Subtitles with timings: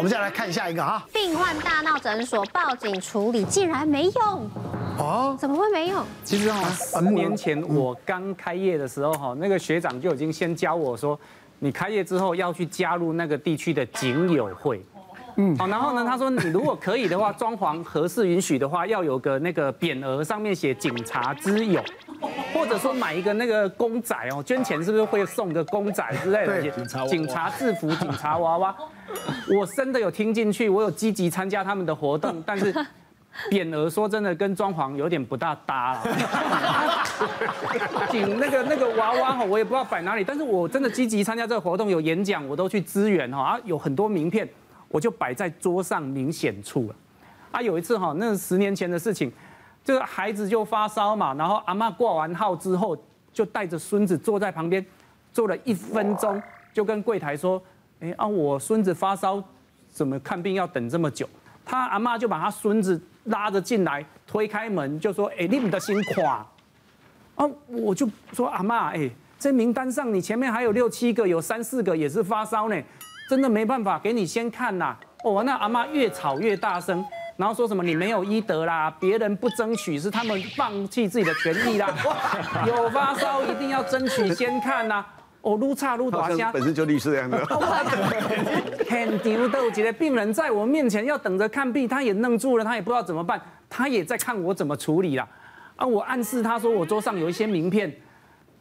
[0.00, 4.48] 我们再来看下一个哈，病患大闹诊所报警处理，竟然没用
[4.96, 5.36] 哦？
[5.36, 6.04] 怎么会没用？
[6.22, 11.18] 其实哈，十年前我刚开业的时候哈，那个学长就已经先教我说，
[11.58, 14.80] 你开业之后要去加入那个地区的警友会。
[15.34, 21.82] 嗯，好，然后呢，他说你如果可以的话，装潢合适允许的话，要有个那个匾额，上面写“警察之友”，
[22.52, 26.62] 或者说买一个那个公仔哦，捐钱是不是会送个公仔之类的？
[26.62, 28.74] 警察警察制服、警察娃娃。
[29.58, 32.74] 我真的有听进去，我有积极参加他们的活动，但是
[33.50, 36.00] 匾额说真的跟装潢有点不大搭了。
[38.10, 44.48] 警那个那个娃娃哈，我也不知道摆哪里，但是我真的积极参加这个活动，有演讲我都去支援哈啊，有很多名片
[44.88, 46.94] 我就摆在桌上明显处了。
[47.50, 49.32] 啊，有一次哈，那十年前的事情，
[49.88, 52.94] 这个孩子就发烧嘛，然后阿嬷挂完号之后，
[53.32, 54.84] 就带着孙子坐在旁边，
[55.32, 56.42] 坐了一分钟，
[56.74, 57.62] 就跟柜台说。
[58.00, 58.26] 哎啊！
[58.26, 59.42] 我孙子发烧，
[59.88, 61.26] 怎么看病要等这么久？
[61.64, 66.46] 他阿妈就把他孙子拉着进来，推开门就说：“哎，你们的心垮。”
[67.36, 72.76] 啊，我就说阿妈，哎，这名单上你前面还有六七个，有三四个也是发烧呢，
[73.30, 74.94] 真的没办法给你先看呐。
[75.24, 77.02] 哦，那阿妈越吵越大声，
[77.38, 81.94] 然后说什么你没有医德啦，别人不争取是他们放弃自己的权益啦，
[82.66, 85.06] 有发烧一定要争取先看呐。
[85.42, 87.36] 哦，愈吵愈大声，本身就律师的 样子。
[88.90, 95.24] 很丢豆，觉得病人在我面前要等着看病，他也愣住了，他也不知道怎么办，他也在看我怎么处理啦。
[95.76, 97.94] 啊，我暗示他说我桌上有一些名片，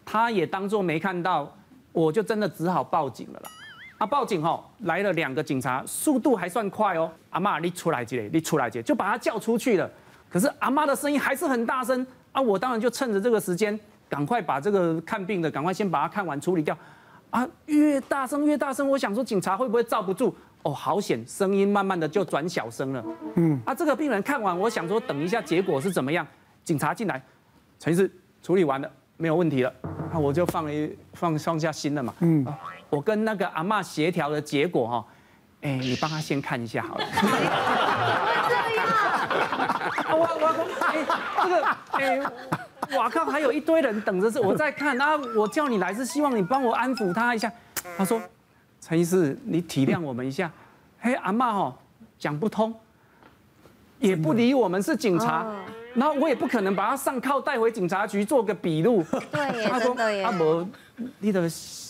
[0.05, 1.52] 他也当作没看到，
[1.92, 3.50] 我就真的只好报警了啦。
[3.97, 7.11] 啊，报警吼，来了两个警察，速度还算快哦。
[7.31, 9.89] 阿妈，你出来这里，你出来这里，就把他叫出去了。
[10.29, 13.79] 可是阿妈的声音还是很大声啊，我当然就趁着这个时间。
[14.09, 16.77] 赶快把这个看病的，赶快先把它看完处理掉，
[17.29, 20.33] 啊，越大声越大声，我想说警察会不会罩不住？
[20.63, 23.03] 哦，好险，声音慢慢的就转小声了。
[23.35, 26.25] 嗯，啊，这个病人看完，我想说等一下结果是怎么样？
[26.63, 27.21] 警察进来，
[27.79, 28.09] 陈医师
[28.41, 29.73] 处理完了，没有问题了，
[30.13, 32.13] 那我就放一放放下心了嘛。
[32.21, 32.45] 嗯，
[32.89, 35.05] 我跟那个阿嬷协调的结果哈，
[35.61, 37.05] 哎，你帮他先看一下好了。
[38.48, 38.86] 这样，
[40.11, 40.48] 我我
[40.86, 41.05] 哎，
[41.43, 42.31] 这个哎。
[42.95, 43.25] 哇靠！
[43.25, 45.17] 还有一堆人等着是我在看啊！
[45.36, 47.52] 我叫你来是希望你帮我安抚他一下。
[47.98, 48.21] 他说
[48.80, 50.49] ：“陈医师，你体谅我们一下。”
[50.98, 51.75] 嘿，阿嬷哦，
[52.17, 52.73] 讲不通，
[53.99, 55.45] 也不理我们是警察，
[55.93, 59.03] 然后我也不可能把他上铐带回警察局做个笔录。
[59.31, 60.67] 对，他说：“阿伯，
[61.19, 61.49] 你得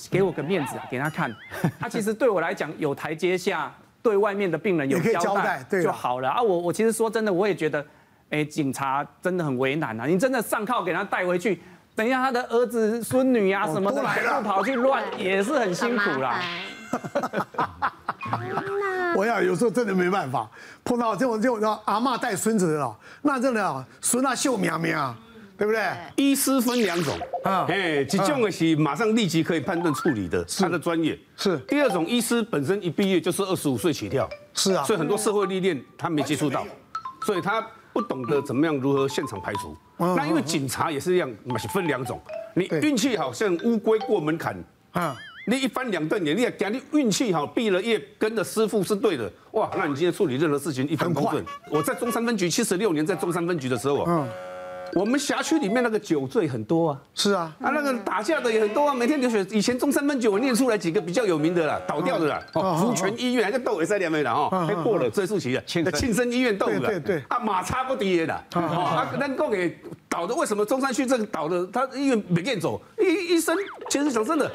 [0.10, 1.36] 给我个面子啊，给他看。
[1.80, 6.42] 他其实对我来讲有台阶下，对外面的病人有交代就好了啊。
[6.42, 7.86] 我我其实说真的，我也觉得。
[8.30, 10.06] 哎，警察真的很为难啊！
[10.06, 11.62] 你真的上铐给他带回去，
[11.96, 16.42] 等一下他的儿子、孙女啊什么的，又跑去乱，也是很辛苦啦。
[19.18, 20.48] 我呀，有时候真的没办法，
[20.84, 25.16] 碰到这种这种阿嬷带孙子的了，那真的啊，孙啊秀苗苗，
[25.58, 25.82] 对不对？
[26.16, 31.58] 医师分两种啊，哎，一种的是马上立即可以判断处理的，他的专业是。
[31.68, 36.64] 第二种医师本身一毕业就是二十五岁起跳，是啊，所以很多社会历练他没接触到，
[37.26, 37.66] 所以他。
[37.94, 42.22] 不懂得怎么样如何现场排除，那因为警察也是一样，是分两种。
[42.54, 44.56] 你运气好像乌龟过门槛
[44.92, 45.18] 啊，
[45.50, 51.42] 你一翻两瞪眼，你也讲你运气好，毕了业跟着师傅是对的，哇，那你今天处理任何事情一帆风顺。
[51.72, 54.28] 我在中山分局七十六年，在中山分局的时候啊。
[54.94, 59.46] 我们辖区里面那个酒醉很多啊，是啊，啊那个打架的也很多啊，每天流血。
[59.52, 69.14] 以前中山分局我念出来几个比较有名的啦，倒掉的啦，哦，福泉医院还在斗尾三年没了哦，还过了追溯期了，庆生医院斗的，对对啊马差不跌的，啊。
[69.20, 69.78] 能够给
[70.08, 73.56] 倒的，为什么中山区这个倒的，他医院没给走，医医生
[73.90, 74.50] 其实讲真的，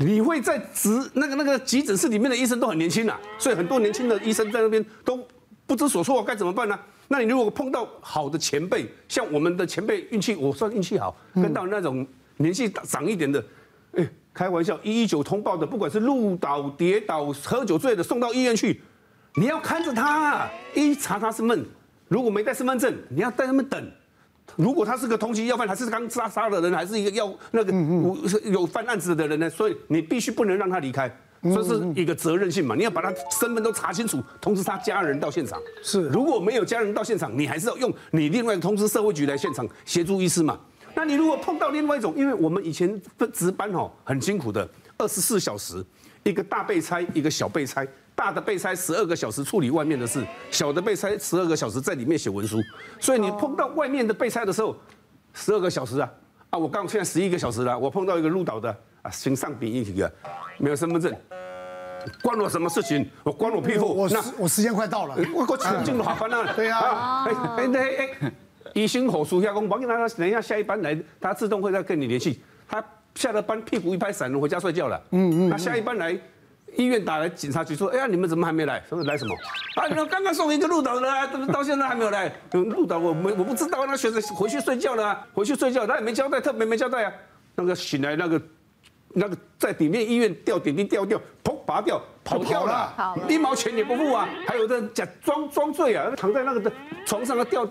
[0.00, 5.18] 你会在值那个那个急诊室里面的医生都很年轻呐，所以很多年轻的医生在那边都
[5.66, 6.78] 不知所措，该怎么办呢？
[7.08, 12.06] 那你如果碰到好的前辈，像我们的前辈运气，我算运气好，跟到那种
[12.38, 13.44] 年纪长一点的，
[13.92, 18.80] 哎，开玩笑，一一九通报的，不管是路倒、跌倒、喝酒醉的，送到医院去，
[19.34, 21.62] 你要看着他，一查他身份，
[22.08, 23.90] 如果没带身份证，你要在那边等，
[24.56, 27.72] 如果他是个通缉要犯，还是刚杀杀的人，还是一个要那个
[28.50, 29.48] 有犯案子的人呢？
[29.50, 31.10] 所以你必须不能让他离开。
[31.42, 32.74] 这是一个责任性嘛？
[32.74, 33.10] 你要把他
[33.40, 35.58] 身份都查清楚，通知他家人到现场。
[35.82, 40.60] 是，如果没有家人到现场，你还是要用你另外通知社会局来现场协助医师嘛？
[40.94, 43.00] 那你如果碰到另外一种，因为我们以前
[43.32, 44.68] 值班哦很辛苦的，
[44.98, 45.82] 二十四小时，
[46.24, 47.86] 一个大备差，一个小备差，
[48.20, 52.60] 大的备差十二个小时处理外面的事，小的备差十二个小时在里面写文书。
[52.98, 54.76] 所以你碰到外面的备差的时候，
[55.32, 56.12] 十二个小时啊
[56.50, 56.58] 啊！
[56.58, 60.12] 我刚现在十一个小时了，我碰到一个入岛的啊，心上比一体的，
[60.58, 61.10] 没有身份证。
[62.22, 63.08] 关我什么事情？
[63.22, 63.86] 我关我屁股。
[63.86, 66.52] 我那我时间快到了，我我请进好班了。
[66.54, 68.32] 对啊，哎哎哎，
[68.74, 72.42] 一心火速下工，王给他等一下下一班来，他自动会再跟你联系。
[72.68, 72.84] 他
[73.14, 75.00] 下了班屁股一拍，闪了回家睡觉了。
[75.12, 75.50] 嗯嗯。
[75.50, 76.14] 他下一班来
[76.76, 78.82] 医院打来警察局说，哎呀，你们怎么还没来？
[78.88, 79.34] 说来什么？
[79.76, 82.32] 啊，你们刚刚送一个入岛的啊，怎 么到现在还没有来？
[82.52, 87.12] 入岛我没我不知道，那学生回去睡觉了，啊回去睡觉，他也没交代，特别没交代啊。
[87.54, 88.40] 那个醒来那个。
[89.12, 94.28] 那个在里面医院吊点滴吊掉，砰拔掉跑掉了，一毛钱也不付啊！
[94.46, 96.70] 还有的假装装醉啊，躺在那个的
[97.04, 97.66] 床上啊吊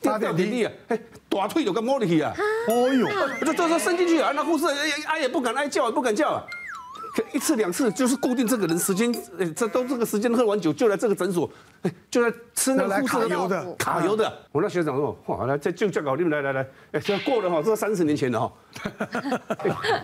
[0.00, 0.98] 吊点滴啊，哎，
[1.28, 2.32] 大腿有个摸里去啊！
[2.68, 3.08] 哦呦，
[3.40, 4.66] 这这时候伸进去啊，那护士
[5.08, 6.44] 哎也不敢哀叫，也不敢叫啊。
[7.32, 9.12] 一次两次就是固定这个人时间，
[9.54, 11.48] 这都这个时间喝完酒就来这个诊所，
[12.10, 14.32] 就来吃那个护士的卡，卡油的。
[14.50, 18.52] 我那学长说，哇，来这就叫搞定，来来来，哎，现在过了哈，这三十年前的哈。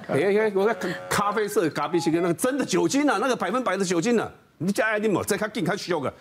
[0.08, 0.76] 哎哎，我看
[1.08, 6.12] 咖啡色咖啡色的那个真的酒精啊，那个百分百的酒精啊，你加一点嘛，再看更看需要个。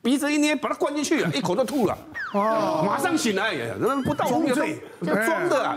[0.00, 1.98] 鼻子一捏，把它灌进去啊，一口都吐了，
[2.32, 3.52] 哦，马上醒来，
[4.04, 4.66] 不到五秒钟，
[5.04, 5.76] 装的啊，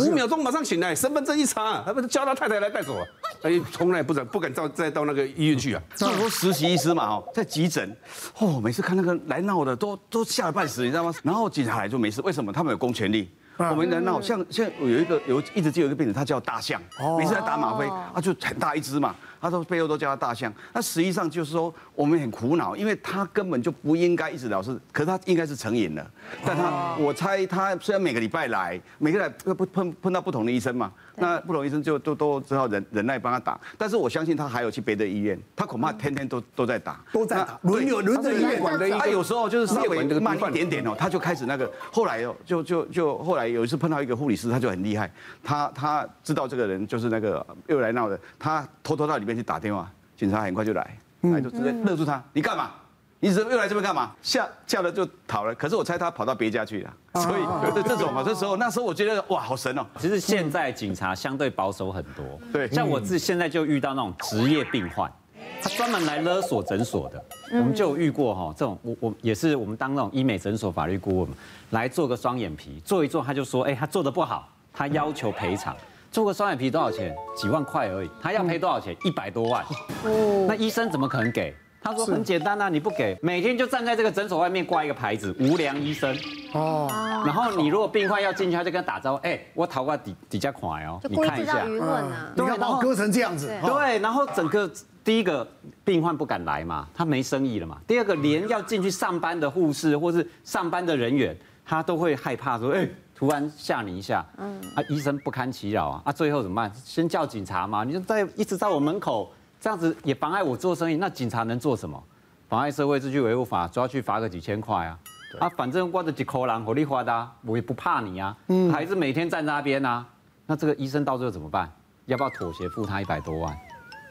[0.00, 3.04] 五秒钟马上醒来，身份证一查，他不是叫他太太来带走啊，
[3.42, 5.82] 哎，从来不敢不敢到再到那个医院去啊。
[6.00, 7.94] 那我实习医师嘛，哦，在急诊，
[8.38, 11.12] 哦，每次看那个来闹的都都吓得半死，你知道吗？
[11.22, 12.52] 然后警察来就没事，为什么？
[12.52, 13.28] 他们有公权力。
[13.58, 16.80] 我们来闹，像像有一个有一直就有一个病人，他叫大象，
[17.18, 19.14] 每次来打吗啡，他就很大一只嘛。
[19.40, 26.10] 他说背后都叫他大象，那实际上就是说我们很苦恼，因为他根本就不应该一直老是，可是他应该是成瘾了。
[26.44, 33.58] 但他我猜他虽然每个礼拜来，每个礼拜碰碰碰到不同的医生嘛，那不同医生就都都只好忍忍耐帮他打。
[33.76, 38.60] 但是我相信他还有去别的医院，他恐怕天天都都在打，都在打，轮流轮着医院。
[38.60, 38.88] 管的。
[38.90, 45.10] 他有时候就是稍微慢一点点哦，他就开始那个，后来哦就就就后来有一次碰到一个护理师，他就很厉害，
[45.42, 52.70] 他他知道这个人就是那个又来闹的，他偷偷到里面去打电话，警察很快就来，来就直接勒住他，你干嘛？
[53.20, 54.12] 你怎么又来这边干嘛？
[54.22, 55.54] 吓吓了就逃了。
[55.54, 57.42] 可是我猜他跑到别家去了，所以
[57.74, 59.84] 这这种嘛，这时候那时候我觉得哇，好神哦。
[59.98, 65.12] 其实现在警察相对保守很多，对，像我自现在就遇到那种职业病患，
[65.60, 71.34] 他专门来勒索诊所的，我们就有遇过哈，这种我我也是我们当那种医美诊所法律顾问嘛，
[71.70, 75.76] 来做个双眼皮，做一做他就说，哎，他做的不好，他要求赔偿。
[76.10, 77.14] 做个双眼皮多少钱？
[77.36, 78.08] 几万块而已。
[78.22, 78.96] 他要赔多少钱？
[79.04, 79.62] 一百多万。
[80.04, 80.46] 哦。
[80.48, 81.54] 那医生怎么可能给？
[81.80, 86.16] 他说很简单啊，你不给，每天就站在这个诊所外面挂一个牌子，无良医生。
[86.52, 86.86] 哦。
[87.24, 91.64] 然后你如果病患要进去，他就跟他打招呼，哎，我头发底底下垮哦，你看一下。
[91.64, 92.32] 舆论啊。
[92.34, 93.46] 你看把我割成这样子。
[93.62, 94.70] 对，然后整个
[95.02, 95.46] 第一个
[95.84, 97.78] 病患不敢来嘛，他没生意了嘛。
[97.86, 102.88] 第二个连要进去上班的护士或是上班的人员，他都会害怕说，哎。
[103.18, 106.70] 突然吓你一下，嗯，啊，医生不堪其扰啊，啊，最后怎么办？
[106.84, 112.02] 先叫警察嘛，你就在一直在我门口，这样子也妨碍我做生意，那警察能做什么？
[112.48, 114.98] 妨碍社会秩序维护法抓去罚个几千块啊，
[115.38, 120.06] 啊，反正我的几口狼火力发的，我也不怕你啊，嗯，还是每天站在那边啊，
[120.46, 121.70] 那这个医生到最后怎么办？
[122.06, 123.54] 要不要妥协付他一百多万？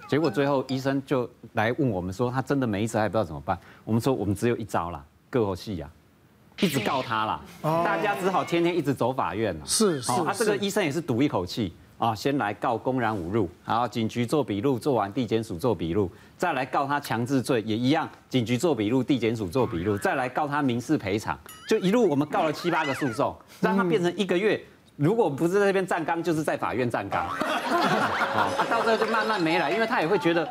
[0.07, 3.57] 结果最后医生就来问我们说，他真的没辙，还不知道怎么办。
[3.83, 5.89] 我们说我们只有一招啦，各口气呀。
[6.59, 9.65] 一直告他啦，大家只好天天一直走法院了。
[9.65, 21.37] 是是，他这个医生也是赌一口气啊，先来告公然侮辱，然后警局做笔录，做完地检署做笔录，再来告他强制罪，也一样，警局做笔录，地检署做笔录，再来告他民事赔偿，
[21.67, 24.61] 就一路我们告了七八个诉讼，让他变成一个月，
[24.95, 27.27] 如果不是在那边站岗，就是在法院站岗。
[27.27, 30.47] 啊，到最后就慢慢没来，因为他也会觉得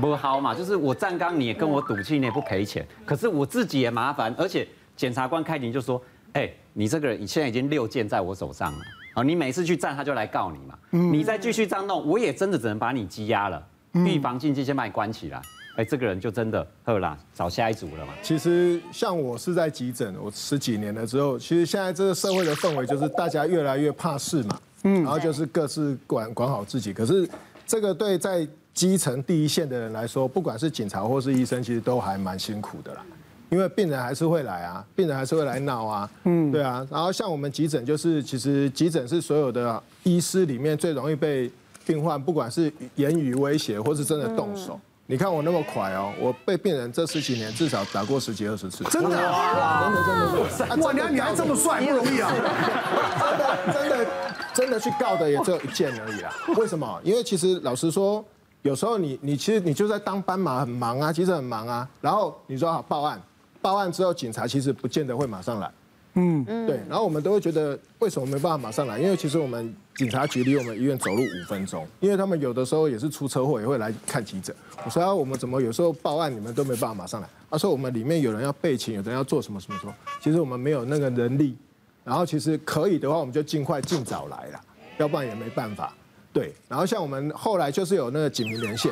[0.00, 4.66] 不好嘛，就是我站岗，你也跟我赌气，你也不赔钱，可是我自己也麻烦，而且。
[4.96, 5.98] 检察官开庭就说
[6.34, 8.78] ：“哎，你这个人现在已经六件在我手上了，
[9.14, 13.62] 啊，你每次去站他就来告你嘛，你再继续这样弄，我也真的只能把你羁押了，
[13.92, 15.40] 预防禁忌先把你关起来。
[15.76, 18.12] 哎，这个人就真的好啦，找下一组了嘛。
[18.22, 26.92] 其实像我是在急诊，我十几年了之后，其实现在这个社会的氛围就是大家越来越怕事嘛，嗯，然后就是各自管管好自己。
[26.92, 27.28] 可是
[27.66, 33.04] 这个对在基层第一线的人来说，不管是警察或是医生，其实都还蛮辛苦的啦。”
[33.50, 36.86] 因为病人还是会来啊，病人还是会来闹啊，嗯，对啊。
[36.90, 41.50] 然后像我们急诊，就是其实急诊是所有的医师里面最容易被
[41.84, 44.78] 病患，不管是言语威胁或是真的动手。
[45.06, 48.84] 你看我那么快哦，我被病人这十几年至少打过十几二十次。
[48.84, 50.86] 真的啊，真的真的。
[50.86, 52.32] 哇，你还你还这么帅，不容易啊。
[52.32, 54.06] 真的真的
[54.54, 56.32] 真的去告的也只有一件而已啦。
[56.56, 57.00] 为什么？
[57.02, 58.24] 因为其实老实说，
[58.62, 61.88] 有时候你你其实你就在当斑马，很忙啊，其实很忙啊。
[62.00, 63.20] 然后你说好报案。
[63.60, 65.70] 报案之后，警察其实不见得会马上来，
[66.14, 66.80] 嗯嗯，对。
[66.88, 68.98] 然后我们都会觉得为什么没办法马上来？
[68.98, 74.54] 因为其实我们警察局离我们医院走路五分钟，因为他们有的时候也是出车祸也会来看急诊。
[74.84, 77.28] 我说啊，我们怎么有时候报案你们都没办法马上来？
[77.50, 79.94] 他说我们里面有人要备勤，有人要做什么什么什么。
[80.20, 81.56] 其实我们没有那个能力。
[82.02, 84.60] 然后其实可以的话，我们就尽快尽早来了，
[84.96, 85.92] 要不然也没办法。
[86.32, 86.54] 对。
[86.66, 88.90] 然后像我们后来就是有那个警民连线。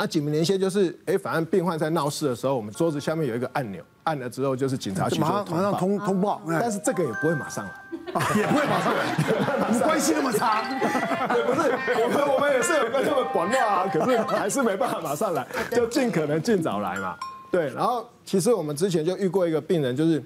[0.00, 7.72] 那警民连线就是，哎，反正病患在闹事的时候，我们桌子下面有一个按钮，按了之后就是警察局就马上马上通通报，但是这个也不会马上来，
[8.36, 9.04] 也不会马上来，
[9.66, 10.62] 我们关系那么差，
[11.36, 17.16] 也不是，我们我们也是有跟他们管话啊，可是还是没办法马上来，就尽可能尽早来嘛。
[17.50, 20.22] 对，然后其实我们之前就遇过一个病人，就是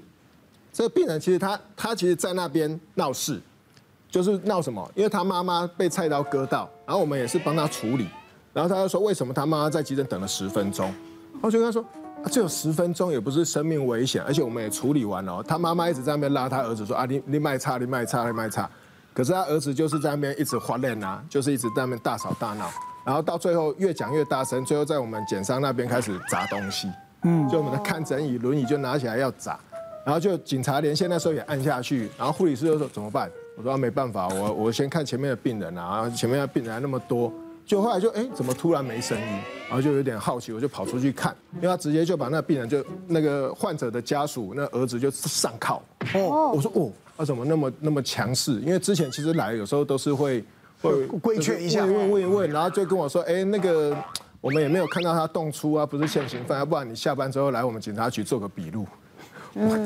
[0.70, 3.40] 这个病人其实他他其实在那边闹事，
[4.10, 4.86] 就是闹什么？
[4.94, 8.06] 因为他妈妈被菜刀割到，然后我们也是帮他处理。
[8.52, 10.92] 然后他就说：“为什么他妈妈在急诊等了十分钟？”
[11.40, 11.82] 我就跟他说
[12.22, 15.42] ：“啊，只有十分钟，也不是生命危险，而且我们也处理完了。
[15.42, 18.68] 他妈妈一直在那边拉他儿子说：‘啊，你你卖差，你卖差，你卖差。’
[19.14, 22.70] 可是他儿子就是在那边一直发烂啊，就是一直在那边大吵大闹。
[23.04, 26.88] 然后到最后越讲越大声，最后在我们检伤那边开始砸东西。
[27.22, 29.58] 嗯，就我们的看诊椅、轮椅就拿起来要砸。
[30.04, 33.30] 然后就警察连线那时候也按下去，然后护理师就说怎么办？
[33.56, 37.32] 我说没办法，我我先看前面的病人啊，然后前面的病人还那么多。”
[37.64, 39.26] 就后来就哎，怎么突然没声音？
[39.68, 45.82] 然后就有点好奇，我就跑出去看，因为他直接就把那个病人就那个患者的家属那儿子就上铐。
[46.14, 48.60] 哦，我说哦，他怎么那么那么强势？
[48.60, 50.44] 因为之前其实来有时候都是会
[50.82, 53.96] 会规劝一下，问问一问，然后就跟我说，哎，那个
[54.42, 58.86] 我们也没有看到他动粗啊，不是现行犯，要不然你下班之后来我们警察局做个笔录，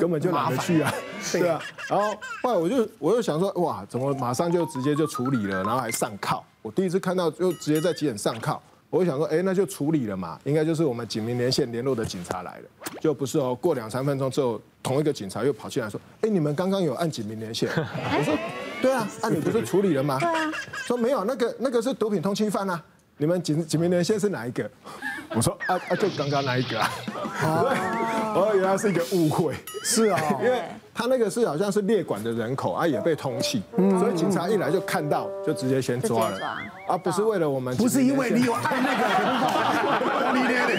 [0.01, 0.93] 根本就懒得去啊，
[1.31, 1.63] 对啊。
[1.89, 6.43] 然后后来我就我又想说，哇，怎么马上就直接就处理了，然后还上铐。
[6.67, 12.65] 我第一次看到就直接在急诊上铐，我就想说，哎，那就处理了嘛，应该就是我们警民连线联络的警察来了，
[13.01, 13.57] 就不是哦。
[13.61, 17.69] 过两三分钟之后，同一个警察又跑进来说，哎，你们刚刚有按警民连线？
[18.19, 18.37] 我说，
[18.83, 20.19] 对啊，按你不是处理了吗？
[20.19, 20.51] 对啊。
[20.89, 22.83] 说没有，那个那个是毒品通缉犯啊，
[23.17, 24.69] 你们警警民连线是哪一个？
[25.37, 26.91] 我说啊啊，就刚刚那一个啊。
[28.37, 29.55] 哦，原来是一个误会。
[29.83, 30.63] 是啊， 因为。
[30.99, 33.61] 他那个是好像是列管的人口啊，也被通缉，
[34.01, 36.41] 所以警察一来就看到，就直接先抓了，
[36.89, 40.79] 啊不是为了我们，不是因为你有按那个，你连连，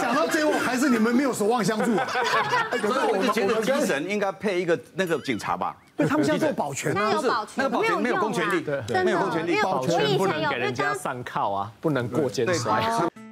[0.00, 1.84] 讲到最后还是你们没有守望相助。
[1.84, 8.64] 所以我就觉得精神应该配一个那个警察吧，对他们现在做保全，那有保全，那个保全没有公权力，
[9.04, 12.82] 没有公权力，保全不能给人家上靠啊，不能过肩摔。